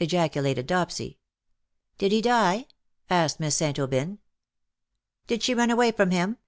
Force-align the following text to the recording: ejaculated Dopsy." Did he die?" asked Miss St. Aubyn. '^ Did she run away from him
ejaculated 0.00 0.66
Dopsy." 0.66 1.18
Did 1.98 2.10
he 2.10 2.20
die?" 2.20 2.66
asked 3.10 3.38
Miss 3.38 3.54
St. 3.54 3.78
Aubyn. 3.78 4.14
'^ 4.16 4.18
Did 5.28 5.44
she 5.44 5.54
run 5.54 5.70
away 5.70 5.92
from 5.92 6.10
him 6.10 6.38